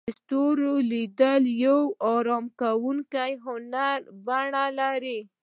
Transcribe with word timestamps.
د 0.01 0.03
ستورو 0.19 0.73
لیدل 0.91 1.41
د 1.49 1.55
یو 1.65 1.79
آرام 2.13 2.45
کوونکي 2.61 3.31
هنر 3.45 3.97
بڼه 4.25 4.65
لري. 4.79 5.19